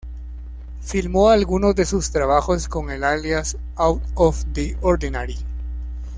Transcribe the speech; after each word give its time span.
Firmó 0.79 1.29
algunos 1.29 1.75
de 1.75 1.85
sus 1.85 2.09
trabajos 2.09 2.67
con 2.67 2.89
el 2.89 3.03
alias 3.03 3.57
"Out 3.75 4.01
Of 4.15 4.45
The 4.51 4.75
Ordinary". 4.81 5.37